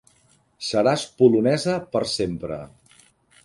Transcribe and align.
Seràs 0.69 1.03
polonesa 1.21 1.77
per 1.97 2.05
sempre. 2.17 2.61